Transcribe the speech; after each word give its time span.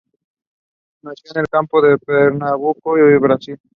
Nació 1.03 1.31
en 1.35 1.41
el 1.41 1.47
campo 1.47 1.85
en 1.85 1.95
Pernambuco, 1.99 2.93
Brasil. 3.19 3.59